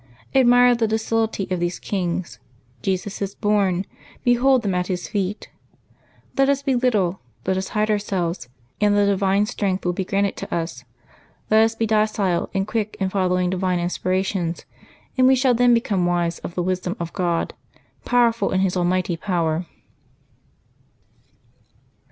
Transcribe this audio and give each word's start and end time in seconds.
Admire 0.33 0.73
the 0.73 0.87
docility 0.87 1.47
of 1.51 1.59
these 1.59 1.77
kings. 1.77 2.39
Jesus 2.81 3.21
is 3.21 3.35
born; 3.35 3.85
behold 4.23 4.63
them 4.63 4.73
at 4.73 4.87
His 4.87 5.07
feet! 5.07 5.51
Let 6.35 6.49
us 6.49 6.63
be 6.63 6.73
little, 6.73 7.19
let 7.45 7.55
us 7.55 7.67
hide 7.67 7.91
ourselves, 7.91 8.49
and 8.81 8.97
the 8.97 9.05
divine 9.05 9.45
strength 9.45 9.85
will 9.85 9.93
be 9.93 10.03
granted 10.03 10.35
to 10.37 10.51
us. 10.51 10.85
Let 11.51 11.61
us 11.61 11.75
be 11.75 11.85
docile 11.85 12.49
and 12.51 12.65
quick 12.65 12.97
in 12.99 13.09
following 13.11 13.51
divine 13.51 13.77
inspirations, 13.77 14.65
and 15.19 15.27
we 15.27 15.35
shall 15.35 15.53
then 15.53 15.71
become 15.75 16.07
wise 16.07 16.39
of 16.39 16.55
the 16.55 16.63
wisdom 16.63 16.97
of 16.99 17.13
God, 17.13 17.53
powerful 18.03 18.49
in 18.49 18.61
His 18.61 18.75
almighty 18.75 19.15
power. 19.17 19.67